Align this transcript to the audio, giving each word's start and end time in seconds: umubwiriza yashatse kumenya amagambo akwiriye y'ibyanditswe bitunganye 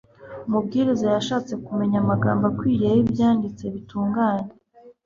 umubwiriza 0.47 1.05
yashatse 1.15 1.53
kumenya 1.65 1.97
amagambo 2.03 2.43
akwiriye 2.51 2.89
y'ibyanditswe 2.93 3.65
bitunganye 3.75 4.51